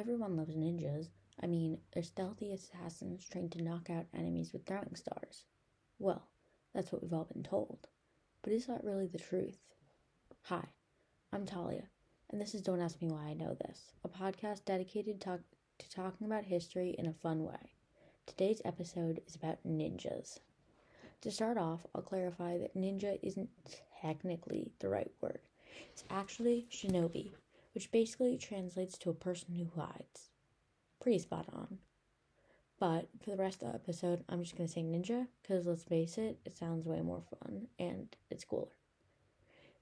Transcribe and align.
Everyone 0.00 0.34
loves 0.34 0.56
ninjas. 0.56 1.08
I 1.42 1.46
mean, 1.46 1.76
they're 1.92 2.02
stealthy 2.02 2.52
assassins 2.52 3.28
trained 3.28 3.52
to 3.52 3.62
knock 3.62 3.90
out 3.90 4.06
enemies 4.14 4.50
with 4.50 4.64
throwing 4.64 4.94
stars. 4.94 5.44
Well, 5.98 6.22
that's 6.72 6.90
what 6.90 7.02
we've 7.02 7.12
all 7.12 7.28
been 7.30 7.42
told. 7.42 7.86
But 8.40 8.54
is 8.54 8.64
that 8.64 8.82
really 8.82 9.08
the 9.08 9.18
truth? 9.18 9.58
Hi, 10.44 10.64
I'm 11.34 11.44
Talia, 11.44 11.82
and 12.30 12.40
this 12.40 12.54
is 12.54 12.62
Don't 12.62 12.80
Ask 12.80 13.02
Me 13.02 13.08
Why 13.10 13.24
I 13.24 13.34
Know 13.34 13.54
This, 13.60 13.92
a 14.02 14.08
podcast 14.08 14.64
dedicated 14.64 15.20
talk- 15.20 15.42
to 15.80 15.90
talking 15.90 16.26
about 16.26 16.46
history 16.46 16.94
in 16.98 17.04
a 17.04 17.12
fun 17.12 17.44
way. 17.44 17.74
Today's 18.24 18.62
episode 18.64 19.20
is 19.26 19.36
about 19.36 19.58
ninjas. 19.68 20.38
To 21.20 21.30
start 21.30 21.58
off, 21.58 21.86
I'll 21.94 22.00
clarify 22.00 22.56
that 22.56 22.74
ninja 22.74 23.18
isn't 23.22 23.50
technically 24.00 24.72
the 24.78 24.88
right 24.88 25.12
word. 25.20 25.40
It's 25.90 26.04
actually 26.08 26.68
shinobi, 26.70 27.34
which 27.72 27.90
basically 27.90 28.36
translates 28.36 28.98
to 28.98 29.10
a 29.10 29.14
person 29.14 29.54
who 29.54 29.80
hides. 29.80 30.30
Pretty 31.00 31.18
spot 31.18 31.46
on. 31.52 31.78
But 32.78 33.08
for 33.22 33.30
the 33.30 33.36
rest 33.36 33.62
of 33.62 33.68
the 33.68 33.74
episode, 33.74 34.24
I'm 34.28 34.42
just 34.42 34.56
to 34.56 34.66
say 34.66 34.82
ninja 34.82 35.26
because 35.42 35.66
let's 35.66 35.82
face 35.82 36.16
it, 36.16 36.38
it 36.46 36.56
sounds 36.56 36.86
way 36.86 37.02
more 37.02 37.22
fun 37.22 37.68
and 37.78 38.16
it's 38.30 38.44
cooler. 38.44 38.72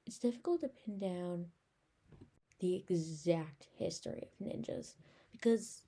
It's 0.05 0.19
difficult 0.19 0.63
to 0.63 0.69
pin 0.69 0.99
down 0.99 1.47
the 2.59 2.75
exact 2.75 3.69
history 3.77 4.25
of 4.25 4.47
ninjas 4.47 4.95
because 5.31 5.83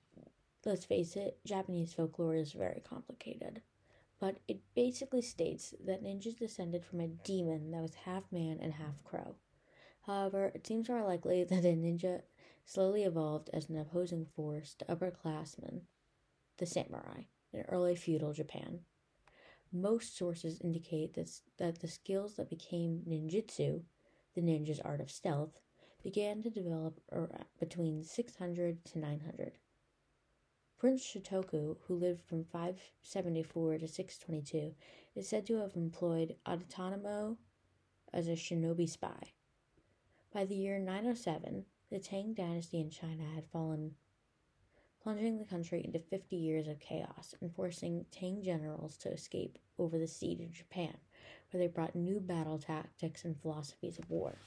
let's 0.65 0.85
face 0.85 1.17
it, 1.17 1.37
Japanese 1.45 1.93
folklore 1.93 2.35
is 2.35 2.53
very 2.53 2.81
complicated. 2.87 3.61
But 4.21 4.37
it 4.47 4.61
basically 4.75 5.23
states 5.23 5.73
that 5.85 6.03
ninjas 6.03 6.37
descended 6.37 6.85
from 6.85 7.01
a 7.01 7.07
demon 7.07 7.71
that 7.71 7.81
was 7.81 7.95
half 8.05 8.23
man 8.31 8.59
and 8.61 8.71
half 8.73 9.03
crow. 9.03 9.35
However, 10.05 10.51
it 10.55 10.65
seems 10.65 10.89
more 10.89 11.03
likely 11.03 11.43
that 11.49 11.65
a 11.65 11.75
ninja 11.75 12.23
slowly 12.65 13.03
evolved 13.03 13.49
as 13.53 13.69
an 13.69 13.77
opposing 13.77 14.25
force 14.25 14.75
to 14.75 14.85
upperclassmen, 14.85 15.81
the 16.57 16.65
samurai, 16.65 17.23
in 17.53 17.61
early 17.61 17.95
feudal 17.95 18.33
Japan. 18.33 18.79
Most 19.71 20.17
sources 20.17 20.59
indicate 20.61 21.13
that, 21.13 21.29
that 21.57 21.79
the 21.79 21.87
skills 21.87 22.35
that 22.35 22.49
became 22.49 23.03
ninjutsu, 23.07 23.83
the 24.33 24.41
ninja's 24.41 24.79
art 24.79 25.01
of 25.01 25.11
stealth, 25.11 25.59
began 26.03 26.41
to 26.41 26.49
develop 26.49 26.99
between 27.59 28.03
600 28.03 28.83
to 28.85 28.99
900. 28.99 29.59
Prince 30.77 31.05
Shotoku, 31.05 31.77
who 31.85 31.93
lived 31.93 32.23
from 32.23 32.43
574 32.43 33.77
to 33.77 33.87
622, 33.87 34.73
is 35.15 35.29
said 35.29 35.45
to 35.45 35.57
have 35.57 35.75
employed 35.75 36.35
Adatamo 36.45 37.37
as 38.11 38.27
a 38.27 38.31
shinobi 38.31 38.89
spy. 38.89 39.33
By 40.33 40.45
the 40.45 40.55
year 40.55 40.79
907, 40.79 41.65
the 41.89 41.99
Tang 41.99 42.33
dynasty 42.33 42.79
in 42.79 42.89
China 42.89 43.25
had 43.35 43.49
fallen, 43.51 43.95
plunging 45.03 45.37
the 45.37 45.43
country 45.43 45.83
into 45.83 45.99
50 45.99 46.37
years 46.37 46.69
of 46.69 46.79
chaos 46.79 47.35
and 47.41 47.53
forcing 47.53 48.05
Tang 48.11 48.41
generals 48.41 48.95
to 48.99 49.11
escape 49.11 49.59
over 49.77 49.97
the 49.97 50.07
sea 50.07 50.37
to 50.37 50.45
Japan, 50.45 50.95
where 51.49 51.59
they 51.59 51.67
brought 51.67 51.97
new 51.97 52.21
battle 52.21 52.57
tactics 52.57 53.25
and 53.25 53.41
philosophies 53.41 53.99
of 53.99 54.09
war. 54.09 54.37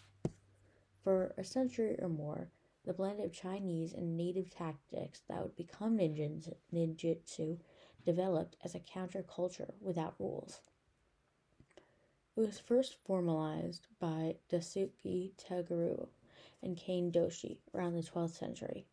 For 1.02 1.34
a 1.36 1.44
century 1.44 2.00
or 2.00 2.08
more, 2.08 2.48
the 2.86 2.94
blend 2.94 3.20
of 3.20 3.30
Chinese 3.30 3.92
and 3.92 4.16
native 4.16 4.48
tactics 4.48 5.20
that 5.28 5.42
would 5.42 5.54
become 5.54 5.98
ninjutsu 5.98 7.58
developed 8.06 8.56
as 8.64 8.74
a 8.74 8.80
counterculture 8.80 9.74
without 9.82 10.14
rules. 10.18 10.62
It 12.36 12.40
was 12.40 12.58
first 12.58 12.96
formalized 13.04 13.86
by 14.00 14.38
Daisuke 14.50 15.36
Takeru 15.36 16.08
and 16.64 16.76
Kane 16.76 17.12
Doshi 17.12 17.58
around 17.72 17.94
the 17.94 18.02
12th 18.02 18.34
century. 18.36 18.86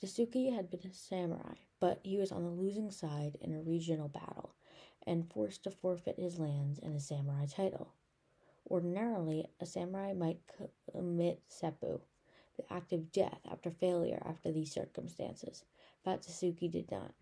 Daisuke 0.00 0.50
had 0.50 0.70
been 0.70 0.80
a 0.90 0.94
samurai, 0.94 1.56
but 1.78 2.00
he 2.02 2.16
was 2.16 2.32
on 2.32 2.42
the 2.42 2.50
losing 2.50 2.90
side 2.90 3.36
in 3.42 3.52
a 3.52 3.60
regional 3.60 4.08
battle 4.08 4.54
and 5.06 5.30
forced 5.30 5.64
to 5.64 5.70
forfeit 5.70 6.18
his 6.18 6.38
lands 6.38 6.78
and 6.78 6.94
his 6.94 7.06
samurai 7.06 7.44
title. 7.44 7.92
Ordinarily, 8.66 9.46
a 9.60 9.66
samurai 9.66 10.14
might 10.14 10.40
commit 10.90 11.42
seppu, 11.50 12.00
the 12.56 12.72
act 12.72 12.94
of 12.94 13.12
death 13.12 13.40
after 13.44 13.70
failure 13.70 14.22
after 14.24 14.50
these 14.50 14.72
circumstances, 14.72 15.64
but 16.02 16.22
Daisuke 16.22 16.70
did 16.70 16.90
not. 16.90 17.12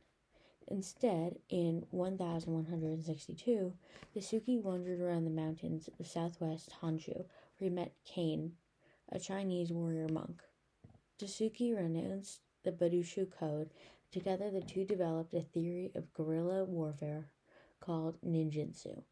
Instead, 0.70 1.36
in 1.48 1.84
1162, 1.91 3.72
Daisuke 4.14 4.62
wandered 4.62 5.00
around 5.00 5.25
the 5.25 5.31
mountains 5.31 5.91
of 5.98 6.06
southwest 6.06 6.70
Honshu, 6.81 7.16
where 7.16 7.69
he 7.69 7.69
met 7.69 7.92
Kane, 8.04 8.53
a 9.10 9.19
Chinese 9.19 9.72
warrior 9.72 10.06
monk. 10.09 10.42
Daisuke 11.19 11.76
renounced 11.76 12.42
the 12.62 12.70
Bushido 12.70 13.26
Code. 13.26 13.70
Together, 14.12 14.48
the 14.48 14.60
two 14.60 14.84
developed 14.84 15.34
a 15.34 15.41
theory 15.41 15.91
of 15.97 16.14
guerrilla 16.14 16.64
warfare 16.64 17.30
called 17.80 18.20
ninjutsu. 18.25 19.03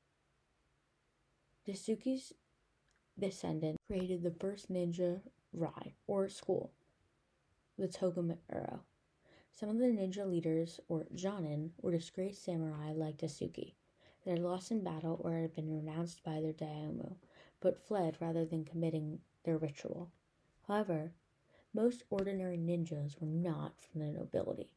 Daisuke's 1.67 2.33
descendant 3.19 3.79
created 3.89 4.23
the 4.23 4.31
first 4.31 4.73
ninja 4.73 5.21
ryu, 5.53 5.93
or 6.07 6.29
school, 6.29 6.71
the 7.77 7.89
Togomero. 7.89 8.81
Some 9.59 9.71
of 9.71 9.79
the 9.79 9.87
ninja 9.87 10.25
leaders, 10.25 10.79
or 10.89 11.09
jonin, 11.13 11.71
were 11.83 11.91
disgraced 11.91 12.45
samurai 12.45 12.93
like 12.93 13.17
Daisuke 13.17 13.73
that 14.25 14.31
had 14.31 14.39
lost 14.39 14.71
in 14.71 14.85
battle 14.85 15.21
or 15.25 15.33
had 15.33 15.53
been 15.53 15.69
renounced 15.69 16.23
by 16.23 16.41
their 16.41 16.53
daimyo, 16.53 17.17
but 17.59 17.77
fled 17.77 18.17
rather 18.21 18.45
than 18.45 18.65
committing 18.65 19.19
their 19.43 19.59
ritual. 19.59 20.13
However, 20.69 21.11
most 21.75 22.05
ordinary 22.09 22.57
ninjas 22.57 23.21
were 23.21 23.27
not 23.27 23.81
from 23.81 24.01
the 24.01 24.13
nobility. 24.13 24.71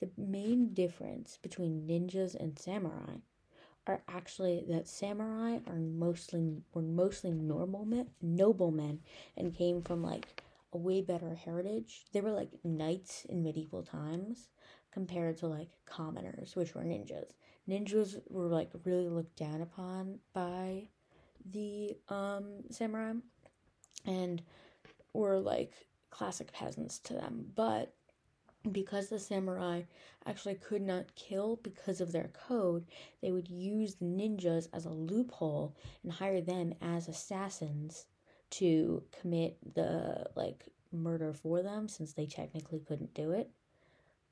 The 0.00 0.10
main 0.16 0.74
difference 0.74 1.38
between 1.40 1.86
ninjas 1.86 2.34
and 2.34 2.58
samurai 2.58 3.18
are 3.86 4.02
actually 4.08 4.64
that 4.70 4.88
samurai 4.88 5.60
are 5.68 5.78
mostly 5.78 6.64
were 6.72 6.82
mostly 6.82 7.30
normal 7.30 7.84
men, 7.84 8.10
noblemen 8.20 9.02
and 9.36 9.54
came 9.54 9.82
from 9.82 10.02
like 10.02 10.42
a 10.74 10.78
way 10.78 11.00
better 11.00 11.34
heritage. 11.34 12.04
They 12.12 12.20
were 12.20 12.32
like 12.32 12.50
knights 12.64 13.24
in 13.28 13.42
medieval 13.42 13.82
times 13.82 14.48
compared 14.92 15.38
to 15.38 15.46
like 15.46 15.70
commoners, 15.86 16.54
which 16.56 16.74
were 16.74 16.82
ninjas. 16.82 17.32
Ninjas 17.68 18.20
were 18.28 18.46
like 18.46 18.70
really 18.84 19.08
looked 19.08 19.36
down 19.36 19.62
upon 19.62 20.18
by 20.32 20.88
the 21.50 21.96
um, 22.08 22.62
samurai 22.70 23.14
and 24.04 24.42
were 25.12 25.38
like 25.38 25.72
classic 26.10 26.52
peasants 26.52 26.98
to 27.00 27.14
them. 27.14 27.46
But 27.54 27.94
because 28.70 29.08
the 29.08 29.18
samurai 29.18 29.82
actually 30.26 30.54
could 30.54 30.82
not 30.82 31.14
kill 31.14 31.56
because 31.62 32.00
of 32.00 32.12
their 32.12 32.30
code, 32.48 32.86
they 33.20 33.30
would 33.30 33.48
use 33.48 33.96
the 33.96 34.06
ninjas 34.06 34.68
as 34.72 34.86
a 34.86 34.90
loophole 34.90 35.76
and 36.02 36.12
hire 36.12 36.40
them 36.40 36.74
as 36.80 37.08
assassins 37.08 38.06
to 38.58 39.02
commit 39.20 39.56
the 39.74 40.26
like 40.34 40.64
murder 40.92 41.32
for 41.32 41.62
them 41.62 41.88
since 41.88 42.12
they 42.12 42.26
technically 42.26 42.80
couldn't 42.80 43.14
do 43.14 43.32
it. 43.32 43.50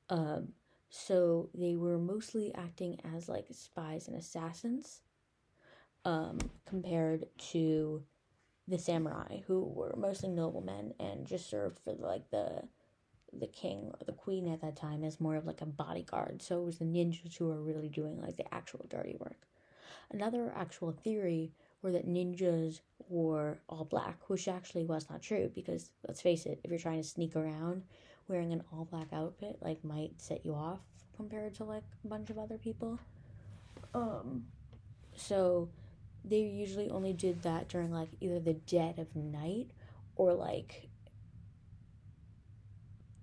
Um, 0.08 0.48
so 0.90 1.48
they 1.54 1.74
were 1.74 1.98
mostly 1.98 2.54
acting 2.54 3.00
as 3.14 3.28
like 3.28 3.46
spies 3.50 4.08
and 4.08 4.16
assassins 4.16 5.00
um, 6.04 6.38
compared 6.66 7.26
to 7.50 8.02
the 8.68 8.78
samurai 8.78 9.40
who 9.46 9.64
were 9.64 9.94
mostly 9.96 10.28
noblemen 10.28 10.94
and 11.00 11.26
just 11.26 11.48
served 11.48 11.78
for 11.80 11.94
like 11.94 12.30
the 12.30 12.62
the 13.32 13.46
king 13.46 13.90
or 13.98 14.04
the 14.04 14.12
queen 14.12 14.46
at 14.46 14.60
that 14.60 14.76
time 14.76 15.02
as 15.02 15.18
more 15.18 15.36
of 15.36 15.46
like 15.46 15.62
a 15.62 15.66
bodyguard. 15.66 16.42
So 16.42 16.60
it 16.60 16.64
was 16.64 16.78
the 16.78 16.84
ninjas 16.84 17.36
who 17.38 17.46
were 17.46 17.62
really 17.62 17.88
doing 17.88 18.20
like 18.20 18.36
the 18.36 18.54
actual 18.54 18.84
dirty 18.90 19.16
work. 19.18 19.38
Another 20.10 20.52
actual 20.54 20.92
theory 20.92 21.52
were 21.82 21.92
that 21.92 22.08
ninjas 22.08 22.80
wore 23.08 23.58
all 23.68 23.84
black, 23.84 24.28
which 24.28 24.48
actually 24.48 24.84
was 24.84 25.10
not 25.10 25.22
true 25.22 25.50
because 25.54 25.90
let's 26.06 26.20
face 26.20 26.46
it, 26.46 26.60
if 26.64 26.70
you're 26.70 26.78
trying 26.78 27.02
to 27.02 27.08
sneak 27.08 27.36
around 27.36 27.82
wearing 28.28 28.52
an 28.52 28.62
all 28.72 28.84
black 28.84 29.08
outfit, 29.12 29.58
like 29.60 29.84
might 29.84 30.20
set 30.20 30.44
you 30.46 30.54
off 30.54 30.80
compared 31.16 31.54
to 31.54 31.64
like 31.64 31.82
a 32.04 32.08
bunch 32.08 32.30
of 32.30 32.38
other 32.38 32.56
people. 32.56 32.98
Um 33.94 34.44
so 35.14 35.68
they 36.24 36.38
usually 36.38 36.88
only 36.88 37.12
did 37.12 37.42
that 37.42 37.68
during 37.68 37.92
like 37.92 38.08
either 38.20 38.38
the 38.38 38.54
dead 38.54 38.98
of 38.98 39.14
night 39.16 39.68
or 40.16 40.32
like 40.34 40.88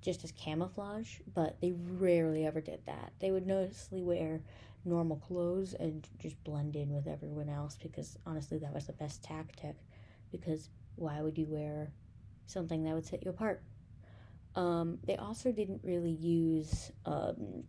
just 0.01 0.23
as 0.23 0.31
camouflage, 0.31 1.19
but 1.33 1.59
they 1.61 1.71
rarely 1.71 2.45
ever 2.45 2.61
did 2.61 2.79
that. 2.85 3.11
They 3.19 3.31
would 3.31 3.47
mostly 3.47 4.01
wear 4.01 4.41
normal 4.85 5.17
clothes 5.17 5.73
and 5.73 6.07
just 6.17 6.41
blend 6.43 6.75
in 6.75 6.93
with 6.93 7.07
everyone 7.07 7.49
else 7.49 7.77
because 7.81 8.17
honestly, 8.25 8.57
that 8.59 8.73
was 8.73 8.87
the 8.87 8.93
best 8.93 9.23
tactic. 9.23 9.75
Because 10.31 10.69
why 10.95 11.21
would 11.21 11.37
you 11.37 11.47
wear 11.47 11.91
something 12.45 12.83
that 12.83 12.93
would 12.93 13.05
set 13.05 13.23
you 13.23 13.31
apart? 13.31 13.61
Um, 14.55 14.99
they 15.03 15.15
also 15.15 15.51
didn't 15.51 15.81
really 15.83 16.11
use 16.11 16.91
um, 17.05 17.63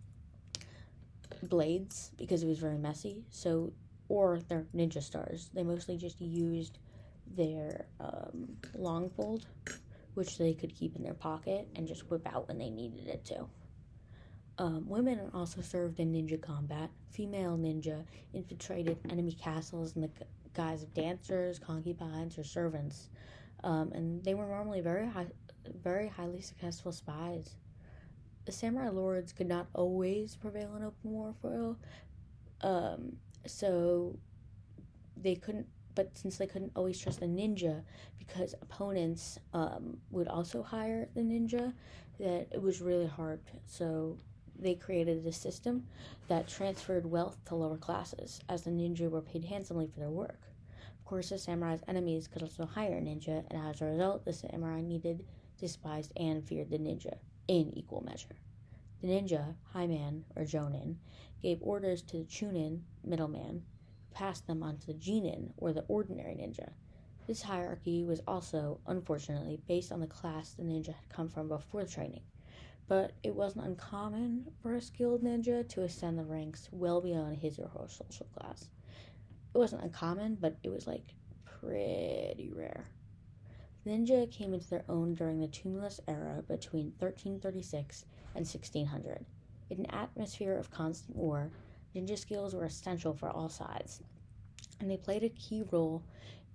blades 1.43 2.11
because 2.17 2.43
it 2.43 2.47
was 2.47 2.59
very 2.59 2.79
messy. 2.79 3.25
So, 3.31 3.73
or 4.09 4.41
their 4.49 4.67
ninja 4.75 5.03
stars. 5.03 5.51
They 5.55 5.63
mostly 5.63 5.97
just 5.97 6.21
used 6.21 6.79
their 7.27 7.87
um, 8.01 8.57
long 8.75 9.09
fold 9.09 9.47
which 10.15 10.39
they 10.39 10.55
could 10.55 10.75
keep 10.75 10.97
in 10.97 11.03
their 11.03 11.15
pocket 11.15 11.69
and 11.77 11.87
just 11.87 12.11
whip 12.11 12.27
out 12.27 12.49
when 12.49 12.59
they 12.59 12.71
needed 12.71 13.07
it 13.07 13.25
to. 13.27 13.47
Um, 14.61 14.87
women 14.87 15.31
also 15.33 15.63
served 15.63 16.01
in 16.01 16.13
ninja 16.13 16.39
combat. 16.39 16.91
Female 17.09 17.57
ninja 17.57 18.05
infiltrated 18.35 18.99
enemy 19.09 19.33
castles 19.33 19.97
in 19.97 20.03
the 20.03 20.11
guise 20.53 20.83
of 20.83 20.93
dancers, 20.93 21.59
concubines, 21.59 22.37
or 22.37 22.45
servants, 22.45 23.09
um, 23.65 23.91
and 23.95 24.23
they 24.23 24.35
were 24.35 24.47
normally 24.47 24.83
very 24.83 25.07
high, 25.07 25.29
very 25.83 26.09
highly 26.09 26.43
successful 26.43 26.93
spies. 26.93 27.57
The 28.45 28.53
samurai 28.53 28.91
lords 28.91 29.33
could 29.33 29.49
not 29.49 29.67
always 29.73 30.37
prevail 30.37 30.77
in 30.77 30.85
open 30.85 31.11
warfare, 31.11 31.77
um, 32.61 33.17
so 33.47 34.19
they 35.17 35.37
couldn't. 35.37 35.69
But 35.95 36.19
since 36.19 36.37
they 36.37 36.47
couldn't 36.47 36.73
always 36.77 37.01
trust 37.01 37.21
the 37.21 37.27
ninja, 37.27 37.83
because 38.19 38.55
opponents 38.61 39.39
um, 39.55 39.97
would 40.11 40.29
also 40.29 40.63
hire 40.63 41.09
the 41.15 41.23
ninja, 41.23 41.73
that 42.19 42.49
it 42.53 42.61
was 42.61 42.83
really 42.83 43.07
hard. 43.07 43.41
So 43.67 44.19
they 44.63 44.75
created 44.75 45.27
a 45.27 45.33
system 45.33 45.87
that 46.29 46.47
transferred 46.47 47.07
wealth 47.07 47.43
to 47.47 47.55
lower 47.55 47.77
classes, 47.77 48.41
as 48.49 48.63
the 48.63 48.71
ninja 48.71 49.11
were 49.11 49.23
paid 49.23 49.45
handsomely 49.45 49.87
for 49.87 50.01
their 50.01 50.11
work. 50.11 50.41
Of 50.99 51.05
course, 51.05 51.31
the 51.31 51.39
samurai's 51.39 51.83
enemies 51.89 52.29
could 52.29 52.43
also 52.43 52.67
hire 52.67 52.99
a 52.99 53.01
ninja, 53.01 53.45
and 53.51 53.67
as 53.67 53.81
a 53.81 53.87
result, 53.87 54.25
the 54.25 54.33
samurai 54.33 54.81
needed, 54.81 55.25
despised, 55.59 56.13
and 56.17 56.47
feared 56.47 56.71
the 56.71 56.79
ninja 56.79 57.17
in 57.49 57.73
equal 57.77 58.03
measure. 58.03 58.37
The 59.01 59.09
ninja, 59.09 59.55
high 59.73 59.87
man, 59.87 60.25
or 60.37 60.45
jonin, 60.45 60.97
gave 61.41 61.63
orders 61.63 62.03
to 62.03 62.19
the 62.19 62.25
chunin, 62.25 62.83
middleman, 63.03 63.63
who 64.09 64.15
passed 64.15 64.47
them 64.47 64.63
on 64.63 64.79
to 64.79 64.87
the 64.89 64.95
genin, 64.95 65.53
or 65.57 65.73
the 65.73 65.85
ordinary 65.89 66.35
ninja. 66.35 66.73
This 67.27 67.43
hierarchy 67.43 68.05
was 68.05 68.21
also, 68.27 68.81
unfortunately, 68.87 69.61
based 69.67 69.91
on 69.91 70.01
the 70.01 70.07
class 70.07 70.53
the 70.53 70.65
ninja 70.65 70.95
had 70.95 71.09
come 71.09 71.29
from 71.29 71.49
before 71.49 71.85
training 71.85 72.23
but 72.91 73.13
it 73.23 73.37
wasn't 73.37 73.65
uncommon 73.65 74.45
for 74.61 74.75
a 74.75 74.81
skilled 74.81 75.23
ninja 75.23 75.67
to 75.69 75.83
ascend 75.83 76.19
the 76.19 76.25
ranks 76.25 76.69
well 76.73 77.01
beyond 77.01 77.37
his 77.37 77.57
or 77.57 77.69
her 77.69 77.87
social 77.87 78.27
class. 78.37 78.69
It 79.55 79.59
wasn't 79.59 79.85
uncommon, 79.85 80.39
but 80.41 80.57
it 80.65 80.71
was 80.71 80.89
like 80.89 81.15
pretty 81.45 82.51
rare. 82.53 82.89
Ninja 83.87 84.29
came 84.29 84.53
into 84.53 84.69
their 84.69 84.85
own 84.89 85.15
during 85.15 85.39
the 85.39 85.47
tumulus 85.47 86.01
era 86.09 86.43
between 86.49 86.87
1336 86.99 88.07
and 88.35 88.45
1600. 88.45 89.25
In 89.71 89.79
an 89.79 89.87
atmosphere 89.93 90.59
of 90.59 90.73
constant 90.73 91.17
war, 91.17 91.53
ninja 91.95 92.19
skills 92.19 92.57
were 92.57 92.65
essential 92.65 93.15
for 93.15 93.31
all 93.31 93.49
sides, 93.49 94.01
and 94.81 94.91
they 94.91 94.97
played 94.97 95.23
a 95.23 95.29
key 95.29 95.63
role 95.71 96.03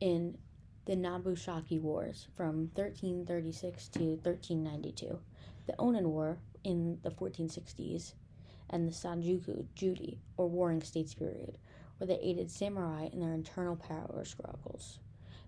in 0.01 0.37
the 0.83 0.97
Nabusaki 0.97 1.79
Wars 1.79 2.27
from 2.35 2.71
1336 2.75 3.87
to 3.87 3.99
1392 4.21 5.21
the 5.67 5.73
Onin 5.73 6.03
War 6.03 6.37
in 6.63 6.99
the 7.03 7.11
1460s, 7.11 8.13
and 8.69 8.87
the 8.87 8.91
Sengoku 8.91 9.65
Jidai, 9.75 10.17
or 10.37 10.49
Warring 10.49 10.81
States 10.81 11.13
period, 11.13 11.57
where 11.97 12.07
they 12.07 12.19
aided 12.19 12.49
samurai 12.51 13.09
in 13.11 13.19
their 13.19 13.33
internal 13.33 13.75
power 13.75 14.25
struggles. 14.25 14.99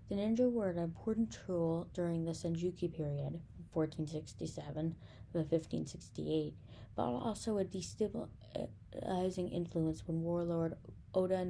The 0.08 0.14
ninja 0.14 0.50
were 0.50 0.70
an 0.70 0.78
important 0.78 1.36
tool 1.46 1.88
during 1.92 2.24
the 2.24 2.32
Sengoku 2.32 2.92
period, 2.92 3.40
1467 3.72 4.94
to 5.32 5.38
1568, 5.38 6.54
but 6.96 7.02
also 7.02 7.58
a 7.58 7.64
destabilizing 7.64 9.52
influence 9.52 10.06
when 10.06 10.22
warlord 10.22 10.76
Oda 11.14 11.46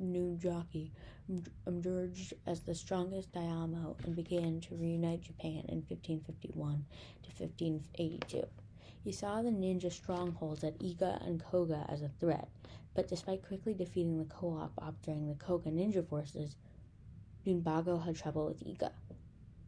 Nunzaki 0.00 0.90
emerged 1.66 2.34
as 2.46 2.60
the 2.60 2.74
strongest 2.74 3.32
daimyo 3.32 3.96
and 4.04 4.14
began 4.14 4.60
to 4.60 4.76
reunite 4.76 5.22
Japan 5.22 5.64
in 5.68 5.82
1551 5.88 6.84
to 7.22 7.44
1582. 7.44 8.46
He 9.02 9.12
saw 9.12 9.42
the 9.42 9.50
ninja 9.50 9.90
strongholds 9.90 10.62
at 10.62 10.78
Iga 10.78 11.26
and 11.26 11.42
Koga 11.42 11.86
as 11.88 12.02
a 12.02 12.10
threat, 12.20 12.48
but 12.94 13.08
despite 13.08 13.46
quickly 13.46 13.74
defeating 13.74 14.18
the 14.18 14.26
co-op 14.26 15.00
during 15.02 15.26
the 15.26 15.34
Koga 15.34 15.70
ninja 15.70 16.06
forces, 16.06 16.56
Nunbago 17.46 18.04
had 18.04 18.16
trouble 18.16 18.46
with 18.46 18.62
Iga. 18.62 18.92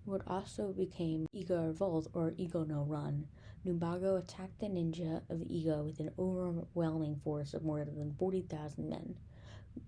What 0.05 0.23
also 0.27 0.73
became 0.73 1.27
Iga 1.35 1.69
Revolt 1.69 2.09
or 2.13 2.33
Iga 2.33 2.67
no 2.67 2.83
Ran, 2.83 3.29
Nunbago 3.65 4.19
attacked 4.19 4.59
the 4.59 4.67
ninja 4.67 5.23
of 5.31 5.39
Iga 5.39 5.85
with 5.85 6.01
an 6.01 6.11
overwhelming 6.19 7.15
force 7.17 7.55
of 7.55 7.63
more 7.63 7.85
than 7.85 8.13
40,000 8.19 8.89
men. 8.89 9.15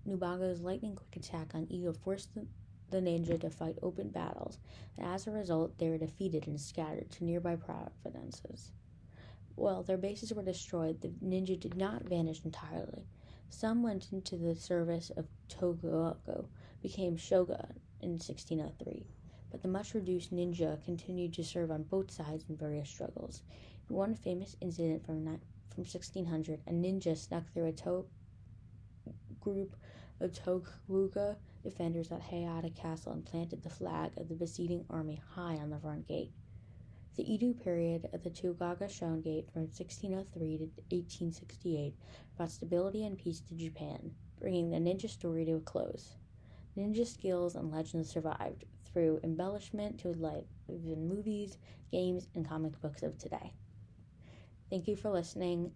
Nunbago's 0.07 0.61
lightning 0.61 0.95
quick 0.95 1.17
attack 1.17 1.53
on 1.53 1.65
Iga 1.67 1.97
forced 1.97 2.33
the, 2.33 2.47
the 2.89 3.01
ninja 3.01 3.37
to 3.41 3.49
fight 3.49 3.77
open 3.81 4.09
battles, 4.09 4.59
and 4.97 5.05
as 5.05 5.27
a 5.27 5.31
result, 5.31 5.77
they 5.77 5.89
were 5.89 5.97
defeated 5.97 6.47
and 6.47 6.59
scattered 6.59 7.11
to 7.11 7.25
nearby 7.25 7.57
provinces. 7.57 8.71
While 9.55 9.83
their 9.83 9.97
bases 9.97 10.33
were 10.33 10.43
destroyed, 10.43 11.01
the 11.01 11.09
ninja 11.09 11.59
did 11.59 11.75
not 11.75 12.03
vanish 12.03 12.45
entirely. 12.45 13.05
Some 13.49 13.83
went 13.83 14.11
into 14.13 14.37
the 14.37 14.55
service 14.55 15.09
of 15.09 15.27
Tokugawa, 15.49 16.15
became 16.81 17.17
shogun 17.17 17.79
in 18.01 18.11
1603, 18.11 19.05
but 19.55 19.61
the 19.61 19.69
much 19.69 19.93
reduced 19.93 20.35
ninja 20.35 20.83
continued 20.83 21.31
to 21.33 21.41
serve 21.41 21.71
on 21.71 21.83
both 21.83 22.11
sides 22.11 22.43
in 22.49 22.57
various 22.57 22.89
struggles. 22.89 23.41
In 23.89 23.95
one 23.95 24.13
famous 24.13 24.57
incident 24.59 25.05
from, 25.05 25.23
from 25.23 25.85
1600, 25.85 26.59
a 26.67 26.71
ninja 26.71 27.17
snuck 27.17 27.45
through 27.53 27.67
a 27.67 27.71
to- 27.71 28.05
group 29.39 29.77
of 30.19 30.33
Tokugawa 30.33 31.37
defenders 31.63 32.11
at 32.11 32.21
Hayata 32.21 32.75
Castle 32.75 33.13
and 33.13 33.23
planted 33.23 33.63
the 33.63 33.69
flag 33.69 34.11
of 34.17 34.27
the 34.27 34.35
besieging 34.35 34.83
army 34.89 35.21
high 35.35 35.55
on 35.55 35.69
the 35.69 35.79
front 35.79 36.05
gate. 36.05 36.33
The 37.15 37.23
Edo 37.23 37.53
period 37.53 38.09
of 38.11 38.23
the 38.23 38.31
Tokugawa 38.31 38.89
Shogunate 38.89 39.49
from 39.53 39.61
1603 39.61 40.57
to 40.57 40.63
1868 40.93 41.95
brought 42.35 42.51
stability 42.51 43.05
and 43.05 43.17
peace 43.17 43.39
to 43.39 43.55
Japan, 43.55 44.11
bringing 44.37 44.69
the 44.69 44.79
ninja 44.79 45.09
story 45.09 45.45
to 45.45 45.53
a 45.53 45.61
close. 45.61 46.17
Ninja 46.77 47.07
skills 47.07 47.55
and 47.55 47.71
legends 47.71 48.09
survived 48.09 48.65
through 48.95 49.19
embellishment 49.25 49.99
to 49.99 50.13
life 50.13 50.45
in 50.69 51.09
movies, 51.09 51.57
games, 51.91 52.29
and 52.33 52.47
comic 52.47 52.79
books 52.81 53.03
of 53.03 53.17
today. 53.17 53.51
Thank 54.69 54.87
you 54.87 54.95
for 54.95 55.11
listening 55.11 55.73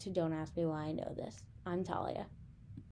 to 0.00 0.10
Don't 0.10 0.32
Ask 0.32 0.56
Me 0.56 0.64
Why 0.64 0.84
I 0.84 0.92
Know 0.92 1.12
This. 1.14 1.42
I'm 1.66 1.84
Talia. 1.84 2.26